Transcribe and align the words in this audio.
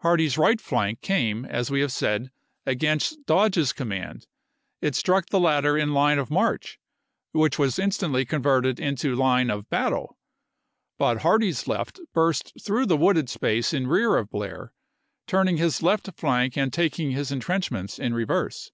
Hardee's 0.00 0.36
right 0.36 0.60
flank 0.60 1.00
came, 1.00 1.46
as 1.46 1.70
we 1.70 1.80
have 1.80 1.92
said, 1.92 2.30
against 2.66 3.24
Dodge's 3.24 3.72
command; 3.72 4.26
it 4.82 4.94
struck 4.94 5.30
the 5.30 5.40
latter 5.40 5.78
in 5.78 5.94
line 5.94 6.18
of 6.18 6.30
march, 6.30 6.78
which 7.30 7.58
was 7.58 7.78
instantly 7.78 8.26
converted 8.26 8.78
into 8.78 9.16
line 9.16 9.48
of 9.48 9.70
battle; 9.70 10.18
but 10.98 11.22
Hardee's 11.22 11.66
left 11.66 12.00
burst 12.12 12.52
through 12.62 12.84
the 12.84 12.98
wooded 12.98 13.30
space 13.30 13.72
in 13.72 13.86
rear 13.86 14.18
of 14.18 14.28
Blair, 14.28 14.74
turning 15.26 15.56
his 15.56 15.82
left 15.82 16.06
flank 16.18 16.54
and 16.58 16.70
tak 16.70 16.98
ing 16.98 17.12
his 17.12 17.32
intrenchments 17.32 17.98
in 17.98 18.12
reverse. 18.12 18.72